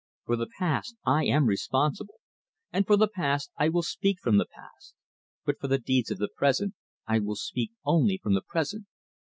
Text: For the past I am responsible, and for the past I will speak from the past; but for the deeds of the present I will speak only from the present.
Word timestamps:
For 0.25 0.35
the 0.35 0.47
past 0.57 0.95
I 1.05 1.25
am 1.25 1.45
responsible, 1.45 2.15
and 2.73 2.87
for 2.87 2.97
the 2.97 3.07
past 3.07 3.51
I 3.59 3.69
will 3.69 3.83
speak 3.83 4.17
from 4.19 4.39
the 4.39 4.47
past; 4.49 4.95
but 5.45 5.59
for 5.59 5.67
the 5.67 5.77
deeds 5.77 6.09
of 6.09 6.17
the 6.17 6.29
present 6.35 6.73
I 7.05 7.19
will 7.19 7.35
speak 7.35 7.73
only 7.85 8.17
from 8.17 8.33
the 8.33 8.41
present. 8.41 8.87